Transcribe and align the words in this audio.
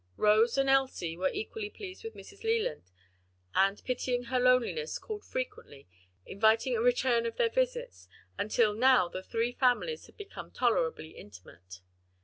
Rose 0.17 0.57
and 0.57 0.67
Elsie 0.67 1.15
were 1.15 1.29
equally 1.31 1.69
pleased 1.69 2.03
with 2.03 2.15
Mrs. 2.15 2.41
Leland, 2.43 2.89
and 3.53 3.83
pitying 3.85 4.23
her 4.23 4.39
loneliness, 4.39 4.97
called 4.97 5.23
frequently, 5.23 5.87
inviting 6.25 6.75
a 6.75 6.81
return 6.81 7.27
of 7.27 7.37
their 7.37 7.51
visits, 7.51 8.07
until 8.35 8.73
now 8.73 9.07
the 9.07 9.21
three 9.21 9.51
families 9.51 10.07
had 10.07 10.17
become 10.17 10.49
tolerably 10.49 11.11
intimate. 11.11 11.81